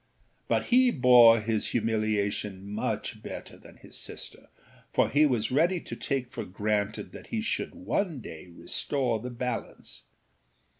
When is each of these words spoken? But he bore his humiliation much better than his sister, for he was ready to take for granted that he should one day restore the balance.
But 0.47 0.63
he 0.73 0.89
bore 0.89 1.39
his 1.39 1.67
humiliation 1.67 2.67
much 2.67 3.21
better 3.21 3.55
than 3.55 3.77
his 3.77 3.95
sister, 3.95 4.49
for 4.91 5.09
he 5.11 5.27
was 5.27 5.51
ready 5.51 5.79
to 5.81 5.95
take 5.95 6.31
for 6.31 6.43
granted 6.43 7.11
that 7.11 7.27
he 7.27 7.39
should 7.39 7.75
one 7.75 8.19
day 8.19 8.47
restore 8.47 9.19
the 9.19 9.29
balance. 9.29 10.05